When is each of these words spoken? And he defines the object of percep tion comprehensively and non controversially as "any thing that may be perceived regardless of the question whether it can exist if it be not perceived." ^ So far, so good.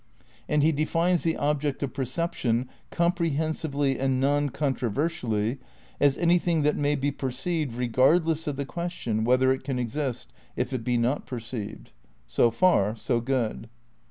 And 0.49 0.63
he 0.63 0.71
defines 0.71 1.21
the 1.21 1.37
object 1.37 1.83
of 1.83 1.93
percep 1.93 2.33
tion 2.33 2.67
comprehensively 2.89 3.99
and 3.99 4.19
non 4.19 4.49
controversially 4.49 5.59
as 5.99 6.17
"any 6.17 6.39
thing 6.39 6.63
that 6.63 6.75
may 6.75 6.95
be 6.95 7.11
perceived 7.11 7.75
regardless 7.75 8.47
of 8.47 8.55
the 8.55 8.65
question 8.65 9.23
whether 9.23 9.53
it 9.53 9.63
can 9.63 9.77
exist 9.77 10.33
if 10.55 10.73
it 10.73 10.83
be 10.83 10.97
not 10.97 11.27
perceived." 11.27 11.89
^ 11.89 11.91
So 12.25 12.49
far, 12.49 12.95
so 12.95 13.19
good. 13.21 13.69